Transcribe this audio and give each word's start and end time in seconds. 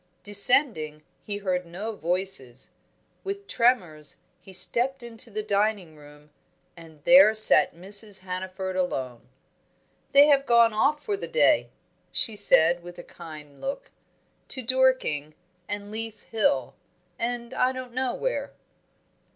Descending, 0.23 1.03
he 1.23 1.37
heard 1.37 1.63
no 1.63 1.95
voices. 1.95 2.71
With 3.23 3.45
tremors 3.45 4.17
he 4.41 4.51
stepped 4.51 5.03
into 5.03 5.29
the 5.29 5.43
dining 5.43 5.95
room, 5.95 6.31
and 6.75 7.03
there 7.03 7.35
sat 7.35 7.75
Mrs. 7.75 8.21
Hannaford 8.21 8.75
alone. 8.75 9.29
"They 10.11 10.25
have 10.25 10.47
gone 10.47 10.73
off 10.73 11.03
for 11.03 11.15
the 11.15 11.27
day," 11.27 11.69
she 12.11 12.35
said, 12.35 12.81
with 12.81 12.97
a 12.97 13.03
kind 13.03 13.61
look. 13.61 13.91
"To 14.47 14.63
Dorking, 14.63 15.35
and 15.69 15.91
Leith 15.91 16.23
Hill, 16.31 16.73
and 17.19 17.53
I 17.53 17.71
don't 17.71 17.93
know 17.93 18.15
where." 18.15 18.53